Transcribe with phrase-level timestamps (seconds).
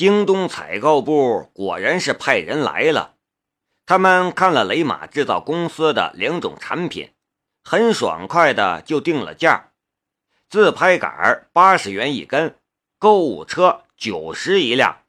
[0.00, 3.16] 京东采购部果然是派人来了。
[3.84, 7.10] 他们看了雷马制造公司的两种产品，
[7.62, 9.72] 很爽快的就定了价：
[10.48, 12.56] 自拍杆八十元一根，
[12.98, 15.02] 购物车九十一辆。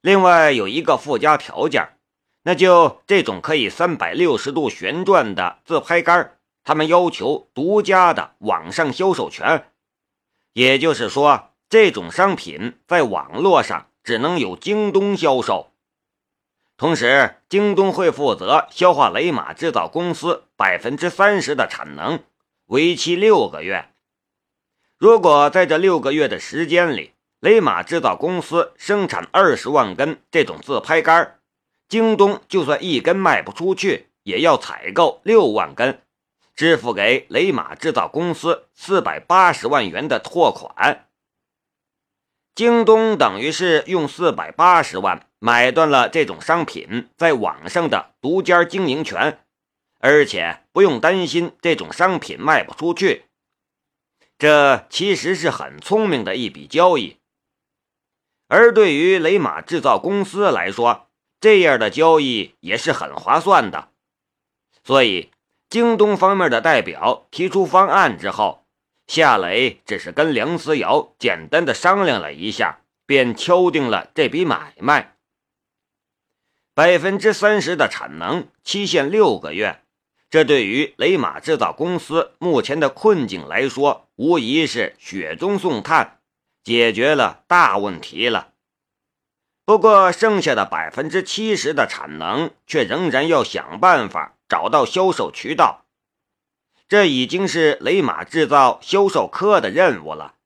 [0.00, 1.96] 另外有一个附加条件，
[2.42, 9.70] 那就这种可以三百六十度旋转的自拍杆，他们要求独家的网上销售权。
[10.52, 15.72] 也就是说，这种商品在网络上只能有京东销售。
[16.76, 22.20] 同时，京东会负责消化雷马制造公司百分之三十的产能，
[22.66, 23.90] 为期六个月。
[24.98, 31.38] 如果在这六个月的时间里，雷马制造公司生产二十万根这种自拍杆，
[31.88, 36.02] 京东就算一根卖不出去，也要采购六万根，
[36.56, 41.06] 支付给雷马制造公司四百八十万元的货款。
[42.54, 49.40] 京东等于是用四百八十万买断了这种商品在网上的独家经营权，
[49.98, 53.24] 而且不用担心这种商品卖不出去。
[54.38, 57.16] 这其实是很聪明的一笔交易。
[58.46, 61.08] 而对于雷马制造公司来说，
[61.40, 63.88] 这样的交易也是很划算的。
[64.84, 65.32] 所以，
[65.68, 68.63] 京东方面的代表提出方案之后。
[69.06, 75.16] 夏雷只是跟梁思瑶简单的商量了一下，便敲定了这笔买卖。
[76.74, 79.82] 百分之三十的产能，期限六个月，
[80.28, 86.18] 这对于雷马制造公司目前的困境来说，无疑是雪中送炭，
[86.64, 88.54] 解决了大问题了。
[89.64, 95.83] 不过，剩下的百分之七十的产能，却仍然要想办法找到销售渠道。
[96.94, 100.36] 这已经是雷马制造销售科的任务了。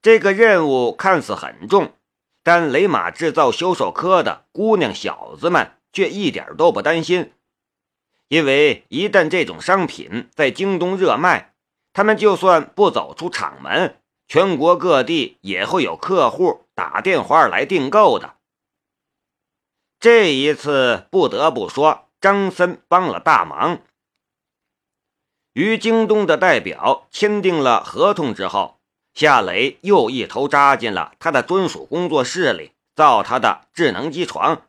[0.00, 1.92] 这个任务看似很重，
[2.42, 7.34] 但雷马制造销售科的姑娘小子们却一点都不担心，
[8.28, 11.52] 因为一旦这种商品在京东热卖，
[11.92, 18.36] 他们就算不走出厂门，全国各地也会有客户打电话来订购的。
[19.98, 23.82] 这一次不得不说，张森帮了大忙。
[25.60, 28.80] 与京东的代表签订了合同之后，
[29.12, 34.62] 夏雷又一头扎进了他的专属工作室里造他的智能机床。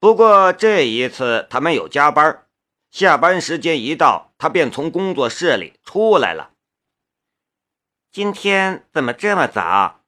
[0.00, 2.46] 不过这一次他没有加班，
[2.90, 6.50] 下班时间一到，他便从工作室里出来了。
[8.10, 10.00] 今天怎么这么早？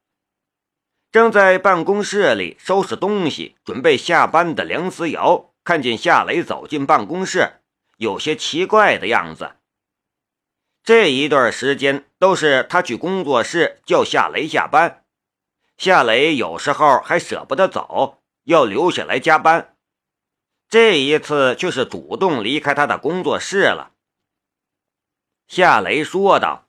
[1.13, 7.61] 正在办公室里收拾东西准备下班的梁思瑶看见夏雷走进办公室。
[8.03, 9.53] 有些奇怪的样子。
[10.83, 15.05] 这一段时间都是他去工作室叫夏雷下班，
[15.77, 19.77] 夏雷有时候还舍不得走，要留下来加班。
[20.69, 23.93] 这一次却是主动离开他的工作室了。
[25.47, 26.67] 夏雷说道：“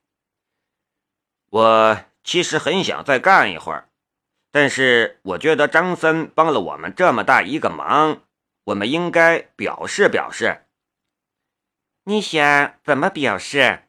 [1.50, 3.90] 我其实很想再干一会儿，
[4.52, 8.22] 但是我觉得张森帮了我们这么大一个忙，
[8.66, 10.60] 我们应该表示表示。”
[12.06, 13.88] 你想怎么表示？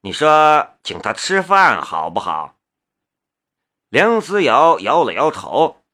[0.00, 2.58] 你说请他吃饭好不好？
[3.88, 5.84] 梁思瑶摇了摇头。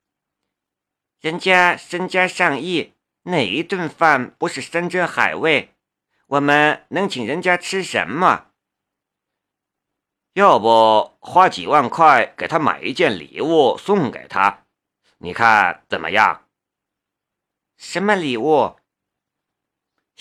[1.20, 2.94] 人家身家上亿，
[3.24, 5.74] 哪一顿饭不是山珍海味？
[6.28, 8.46] 我们能请人家吃什么？
[10.32, 14.64] 要不花几万块给他买一件礼物送给他，
[15.18, 16.48] 你看怎么样？
[17.76, 18.78] 什么礼物？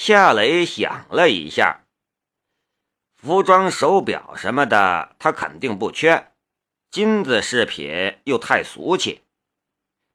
[0.03, 1.85] 夏雷想了一下，
[3.13, 6.31] 服装、手表什么的，他肯定不缺。
[6.89, 9.21] 金子饰品又太俗气，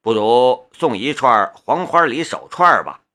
[0.01, 3.05] 不如送一串黄花梨手串吧。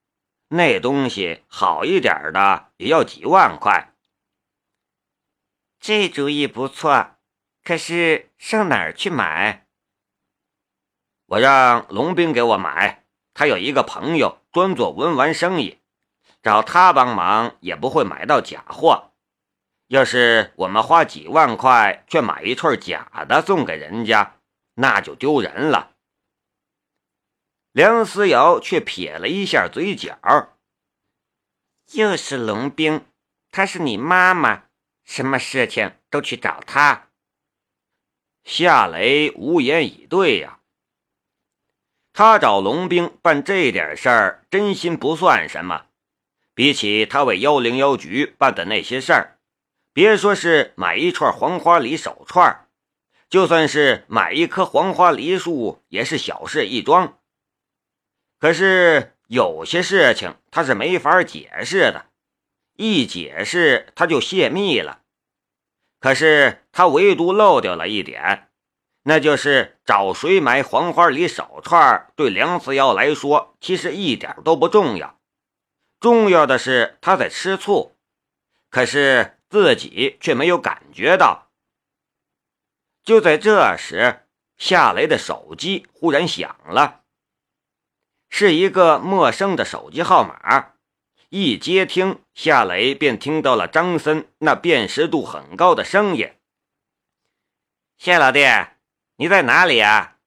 [0.47, 3.93] 那东西好一点的也要几万块。
[5.79, 7.17] 这主意不错，
[7.63, 9.67] 可是上哪儿去买？
[11.27, 13.05] 我让龙兵给我买，
[13.35, 15.77] 他有一个朋友专做文玩生意。
[16.43, 19.11] 找他帮忙也不会买到假货。
[19.87, 24.35] 要是我们花几万块却买一串假的送给人家，
[24.75, 25.95] 那就丢人了。
[27.71, 30.19] 梁思瑶却撇了一下嘴角。
[31.93, 33.05] 又是龙兵，
[33.51, 34.63] 他是你妈妈，
[35.03, 37.09] 什么事情都去找他。
[38.43, 40.59] 夏雷无言以对呀。
[42.13, 45.87] 他找龙兵办这点事儿，真心不算什么。
[46.55, 49.39] 比起他为幺零幺局办的那些事儿，
[49.91, 52.67] 别说是买一串黄花梨手串，
[53.29, 57.17] 就算是买一棵黄花梨树，也是小事一桩。
[58.39, 62.07] 可是有些事情他是没法解释的，
[62.75, 65.01] 一解释他就泄密了。
[65.99, 68.49] 可是他唯独漏掉了一点，
[69.03, 75.17] 那就是找谁买黄花梨手串，对梁思瑶来说其实一点都不重要。
[76.03, 77.95] 重要的是他在吃醋，
[78.69, 81.49] 可是自己却没有感觉到。
[83.05, 84.27] 就在这时，
[84.57, 87.05] 夏雷的手机忽然响了，
[88.27, 90.73] 是一个陌生的手机号码。
[91.29, 96.33] 一接听，夏雷便听到了张森那辨识度很高的声音
[97.97, 98.41] ：“夏老弟，
[99.15, 100.17] 你在哪里啊？”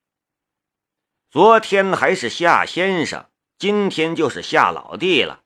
[1.30, 5.42] 昨天还是夏先生，今天就是夏老弟了。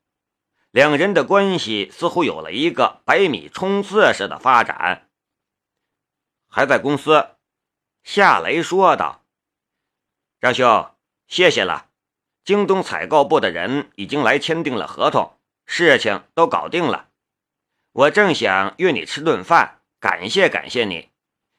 [0.70, 5.08] 两人的关系似乎有了一个百米冲刺式的发展。
[6.48, 7.30] 还在公司，
[8.02, 9.24] 夏雷说道
[10.40, 10.90] ：“张兄，
[11.26, 11.88] 谢谢了。
[12.44, 17.08] 京东采购部的人已经来签订了合同，事情都搞定了。
[17.92, 21.10] 我正想约你吃顿饭，感谢感谢你。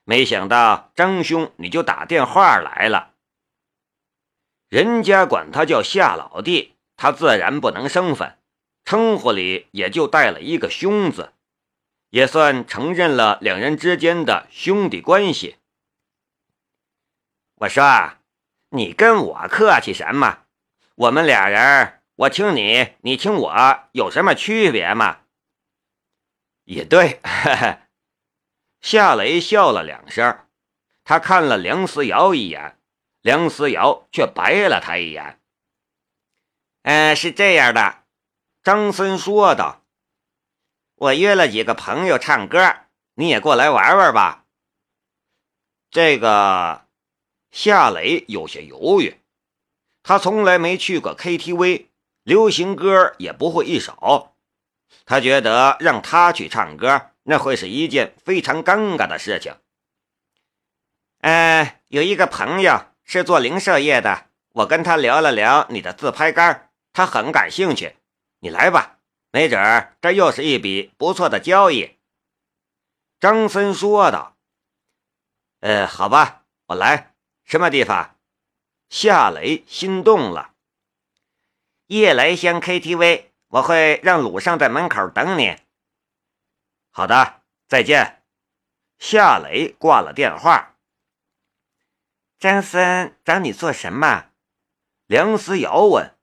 [0.03, 3.13] 没想到张兄你就打电话来了。
[4.67, 8.37] 人家管他叫夏老弟，他自然不能生分，
[8.85, 11.33] 称呼里也就带了一个兄字。”
[12.11, 15.55] 也算承认了两人之间的兄弟关系。
[17.55, 18.17] 我说
[18.71, 20.39] ：“你跟我客气什么？
[20.95, 25.19] 我们俩人，我听你，你听我，有什么区别吗？”
[26.65, 27.21] 也对，
[28.81, 30.45] 夏雷笑了两声，
[31.05, 32.77] 他看了梁思瑶一眼，
[33.21, 35.39] 梁思瑶却白了他一眼。
[36.81, 38.00] 嗯，是这样的，
[38.63, 39.81] 张森说道。
[40.95, 42.75] 我约了几个朋友唱歌，
[43.15, 44.45] 你也过来玩玩吧。
[45.89, 46.85] 这个
[47.49, 49.19] 夏雷有些犹豫，
[50.03, 51.87] 他从来没去过 KTV，
[52.21, 54.35] 流行歌也不会一首。
[55.05, 59.55] 他觉得让他去唱歌，那会是一件非常尴尬的事情。
[61.21, 67.95] 嗯，有一个朋友是做零售业的，我跟他聊了聊你的自拍杆，他很感兴趣。
[68.41, 68.99] 你来吧。
[69.31, 71.97] 没准儿这又是一笔不错的交易。”
[73.21, 74.35] 张森说道。
[75.61, 77.15] “呃，好吧，我来。
[77.45, 78.17] 什么地方？”
[78.89, 80.53] 夏雷心动了。
[81.87, 85.57] 夜来香 KTV，我会让鲁尚在门口等你。
[86.89, 88.23] 好的，再见。
[88.97, 90.75] 夏雷挂了电话。
[92.37, 94.31] 张森找你做什么？
[95.05, 96.17] 梁思瑶问。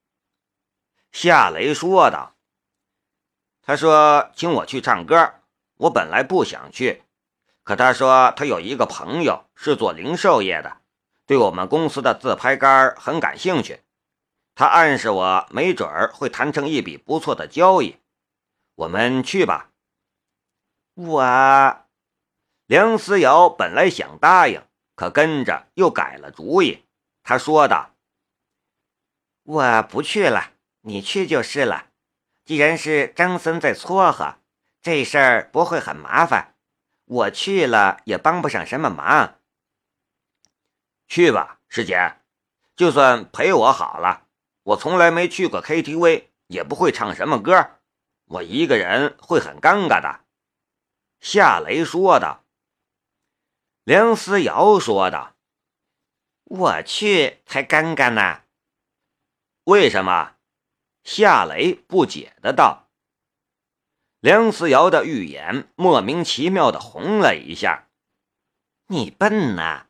[1.21, 2.37] 夏雷说道。
[3.63, 5.35] 他说：“请我去唱歌，
[5.79, 7.03] 我本来不想去，
[7.65, 10.81] 可他说他有一个朋友是做零售业的，
[11.27, 13.81] 对我们公司的自拍杆很感兴趣。
[14.55, 17.97] 他暗示我，没准儿会谈成一笔不错的交易。
[18.77, 19.71] 我们去吧。”
[20.95, 21.85] 我，
[22.67, 24.63] 梁思瑶本来想答应，
[24.95, 26.85] 可跟着又改了主意。
[27.25, 27.91] 他说道
[29.43, 30.53] ：“我不去了，
[30.83, 31.87] 你去就是了。”
[32.45, 34.37] 既然是张森在撮合，
[34.81, 36.55] 这事儿不会很麻烦。
[37.05, 39.39] 我去了也帮不上什么忙。
[41.07, 42.21] 去吧，师姐，
[42.75, 44.27] 就算陪我好了。
[44.63, 47.81] 我从来没去过 KTV，也不会唱什么歌，
[48.25, 50.25] 我一个人会很尴尬的。”
[51.21, 52.45] 夏雷说道。
[53.85, 55.35] 梁思瑶说道
[56.45, 58.43] ：“我去才尴尬呢。
[59.65, 60.37] 为什么？”
[61.11, 62.91] 夏雷不解的道
[64.21, 67.89] ：“梁思瑶的玉眼莫名其妙的红了一下。
[68.89, 69.87] 你笨呐，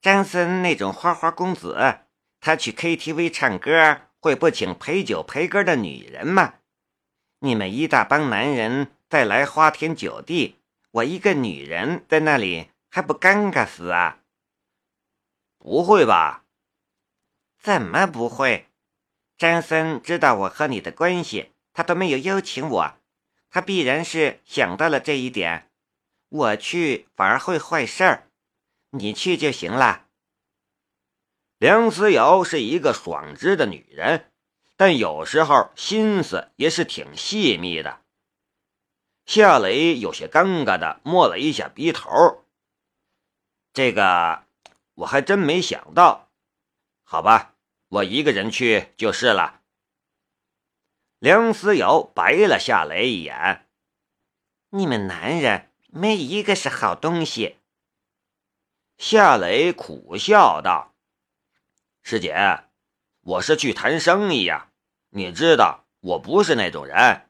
[0.00, 1.98] 张森那种花花公子，
[2.38, 6.54] 他去 KTV 唱歌会不请陪酒陪歌的女人吗？
[7.40, 10.60] 你们一大帮男人再来花天酒地，
[10.92, 14.20] 我一个女人在那里还不尴尬死啊？
[15.58, 16.44] 不会吧？
[17.58, 18.68] 怎么不会？”
[19.42, 22.94] 张森知道我和你的关系，他都没有邀请我，
[23.50, 25.68] 他必然是想到了这一点。
[26.28, 28.28] 我去反而会坏事儿，
[28.90, 30.06] 你去就行了。
[31.58, 34.30] 梁思瑶是一个爽直的女人，
[34.76, 38.00] 但有时候心思也是挺细密的。
[39.26, 42.44] 夏雷有些尴尬的摸了一下鼻头，
[43.72, 44.44] 这个
[44.94, 46.30] 我还真没想到，
[47.02, 47.51] 好吧。
[47.92, 49.60] 我一个人去就是了。
[51.18, 53.68] 梁思瑶白了夏雷一眼
[54.70, 57.58] ：“你们男人没一个是好东西。”
[58.96, 60.94] 夏雷苦笑道
[62.02, 62.64] ：“师姐，
[63.20, 64.70] 我是去谈生意呀，
[65.10, 67.28] 你知道我不是那种人。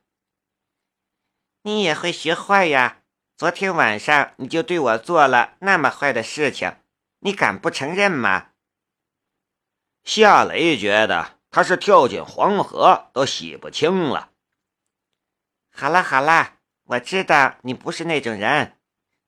[1.62, 3.02] 你也会学坏呀？
[3.36, 6.76] 昨天晚上你就对我做了那么坏的事情，
[7.18, 8.50] 你敢不承认吗？”
[10.04, 14.30] 夏雷觉得他是跳进黄河都洗不清了。
[15.70, 18.78] 好了好了，我知道你不是那种人，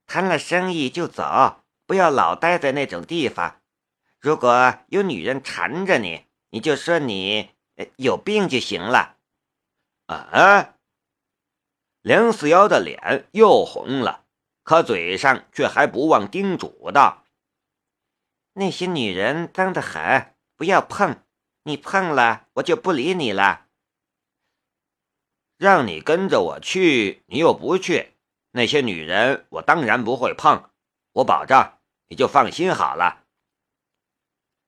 [0.06, 1.60] 谈了生意就走。
[1.86, 3.60] 不要老待在那种地方。
[4.18, 7.50] 如果有女人缠着你，你就说你
[7.96, 9.16] 有病就行了。
[10.06, 10.74] 啊！
[12.00, 14.24] 梁四幺的脸又红了，
[14.62, 17.24] 可嘴上却还不忘叮嘱道
[18.54, 21.22] ：“那些女人脏得很，不要碰。
[21.64, 23.66] 你碰了，我就不理你了。
[25.56, 28.14] 让你跟着我去，你又不去。
[28.50, 30.70] 那些女人，我当然不会碰。
[31.12, 31.72] 我保证。”
[32.08, 33.24] 你就放心好了。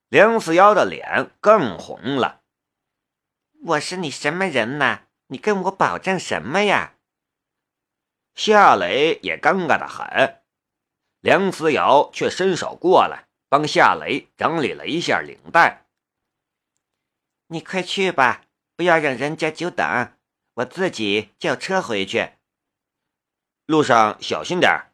[0.09, 2.41] 梁思瑶的脸更红了。
[3.67, 5.03] 我是你什么人呢？
[5.27, 6.95] 你跟我保证什么呀？
[8.35, 10.43] 夏雷也尴尬的很。
[11.21, 15.87] 梁思瑶却伸手过来，帮夏雷整理了一下领带。
[17.49, 20.13] 你快去吧，不要让人家久等，
[20.55, 22.33] 我自己叫车回去。
[23.67, 24.93] 路上小心点。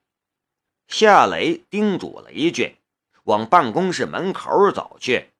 [0.88, 2.78] 夏雷叮嘱了一句，
[3.25, 5.30] 往办公室门口走去。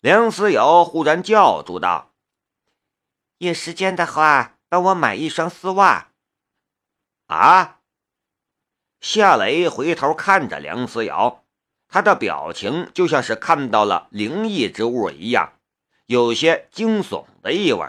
[0.00, 2.12] 梁思瑶忽然叫住道
[3.38, 6.12] ：“有时间的话，帮我买一双丝袜。”
[7.26, 7.80] 啊！
[9.00, 11.44] 夏雷回头看着梁思瑶，
[11.96, 15.54] 他的表情就像是看到了灵异之物一样，
[16.04, 17.88] 有些惊悚的意味。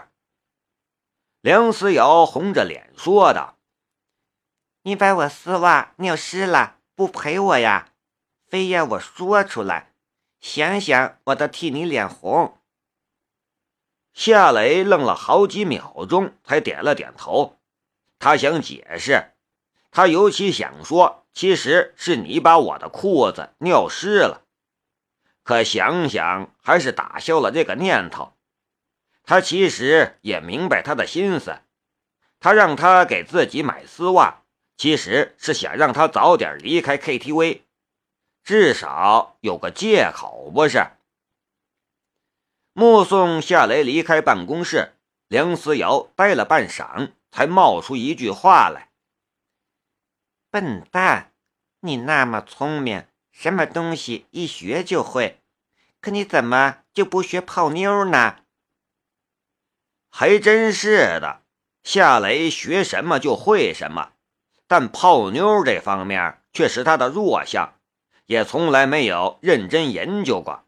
[1.42, 3.58] 梁思瑶红着脸说道。
[4.84, 7.90] 你把我丝袜尿湿了，不赔我呀？
[8.46, 9.92] 非要我说出来，
[10.40, 12.56] 想想我都替你脸红。
[14.14, 17.58] 夏雷愣了好几秒钟，才点了点头。
[18.18, 19.32] 他想解释，
[19.90, 24.42] 他尤其想说，其实是你把我的裤子尿湿了。
[25.44, 28.32] 可想想，还是打消了这个念头。
[29.22, 31.60] 他其实也明白他的心思，
[32.40, 34.42] 他让他给自己买丝袜。
[34.76, 37.60] 其实是想让他早点离开 KTV，
[38.42, 40.88] 至少有个借口，不是？
[42.72, 44.96] 目送夏雷离开办公室，
[45.28, 48.87] 梁思瑶呆了半晌，才冒出一句话来
[50.50, 51.32] ：“笨蛋，
[51.80, 55.40] 你那么聪明，什么东西一学就会，
[56.00, 58.36] 可你怎么就不学泡妞呢？”
[60.10, 61.42] 还真是的，
[61.82, 64.12] 夏雷学什么就会什么。
[64.66, 67.74] 但泡妞这方面却是他的弱项，
[68.26, 70.64] 也从来没有认真研究过。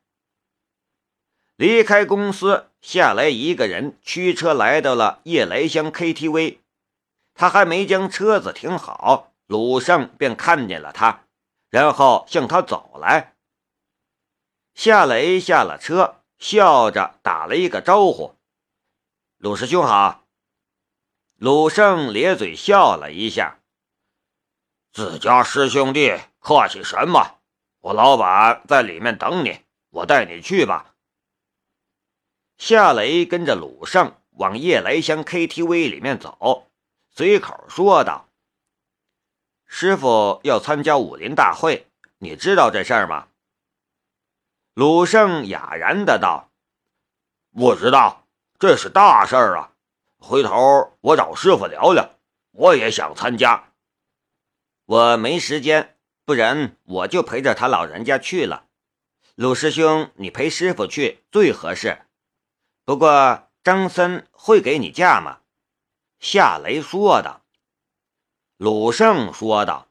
[1.57, 6.59] 离开公司，夏雷一个人驱车来到了夜来香 KTV。
[7.35, 11.25] 他还没将车子停好，鲁胜便看见了他，
[11.71, 13.35] 然后向他走来。
[14.75, 18.37] 夏雷下了车，笑着打了一个招呼
[19.39, 20.25] ：“鲁师兄好。”
[21.35, 23.59] 鲁胜咧嘴笑了一下。
[24.93, 27.41] 自家师兄弟客气什么？
[27.81, 30.95] 我老板在里面等你，我带你去吧。
[32.57, 36.71] 夏雷跟着鲁胜往夜来香 KTV 里面走，
[37.11, 38.29] 随口说道
[39.73, 41.87] ：“师傅要参加武林大会，
[42.19, 43.29] 你知道这事儿吗？”
[44.75, 46.51] 鲁胜哑然的道
[47.55, 48.27] ：“不知道，
[48.59, 49.73] 这是大事儿啊！
[50.19, 52.11] 回头我找师傅聊聊，
[52.51, 53.73] 我也想参加。”
[54.87, 58.67] 我没时间，不然我就陪着他老人家去了。
[59.37, 62.07] 鲁师兄，你陪师傅去最合适。
[62.85, 65.39] 不过张森会给你假吗？
[66.19, 67.40] 夏雷说道。
[68.61, 69.89] 鲁胜说道：“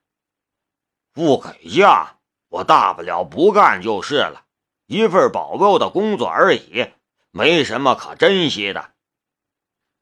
[1.11, 4.45] 不给假，我大不了不干就是了，
[4.85, 6.91] 一份保镖的工作而已，
[7.31, 8.93] 没什么可珍惜的。”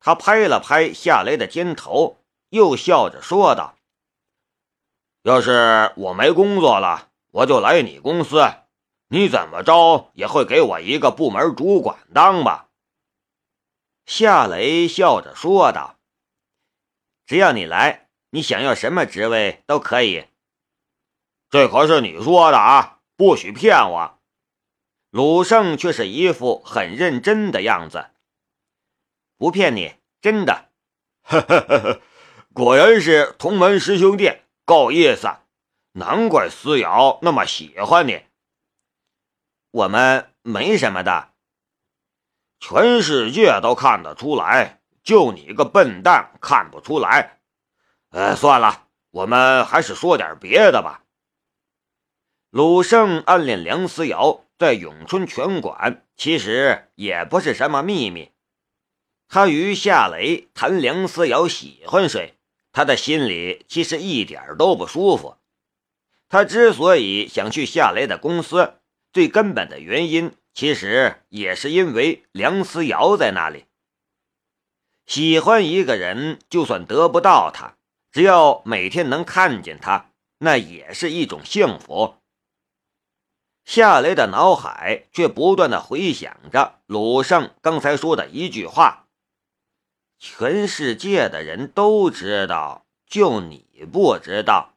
[0.01, 2.17] 他拍了拍夏雷的肩头，
[2.49, 3.77] 又笑着说道。
[5.21, 8.43] 要是我没工作了，我就来你公司，
[9.07, 12.67] 你怎么着也会给我一个部门主管当吧？
[14.05, 15.95] 夏雷笑着说道
[17.25, 20.25] ：“只要你来，你想要什么职位都可以。”
[21.49, 24.19] 这可是你说的啊，不许骗我！
[25.09, 28.07] 鲁胜却是一副很认真的样子，
[29.37, 30.69] 不骗你，真的。
[31.23, 32.01] 呵呵呵呵，
[32.53, 34.41] 果然是同门师兄弟。
[34.65, 35.29] 够意思，
[35.93, 38.23] 难怪思瑶那么喜欢你。
[39.71, 41.31] 我们没什么的，
[42.59, 47.36] 全世界都看得出来，就你个笨蛋看不出来。
[48.09, 51.03] 呃，算了，我们还是说点别的吧。
[52.49, 58.31] 鲁胜暗恋梁思瑶，在咏春拳馆其实也不是什么秘密。
[59.27, 62.35] 他与夏雷谈梁思瑶喜欢谁，
[62.71, 65.35] 他的心里其实一点都不舒服。
[66.29, 68.75] 他之所以想去夏雷的公司，
[69.11, 73.65] 最根本的原因其实也是因为梁思瑶在那里。
[75.05, 77.76] 喜欢一个人，就算得不到他，
[78.11, 80.09] 只要每天能看见他，
[80.39, 82.15] 那也是一种幸福。
[83.65, 89.07] 夏雷的脑海却不断的回想着鲁胜刚才说的一句话。
[90.19, 94.73] 全世界的人都知道，就你不知道。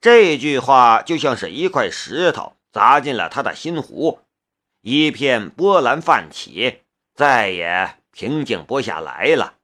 [0.00, 4.20] 这句话就像是一块石头砸进了他的心湖，
[4.82, 6.82] 一片波澜泛起，
[7.14, 9.54] 再也平静不下来了。